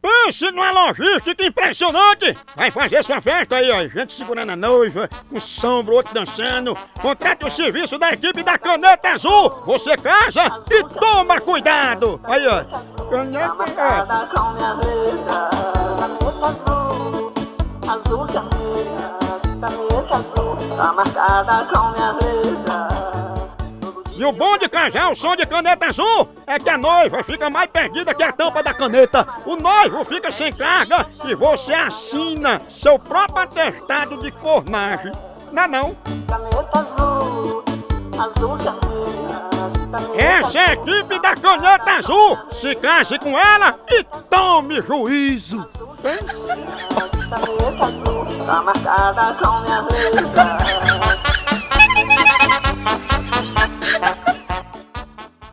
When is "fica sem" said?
30.04-30.52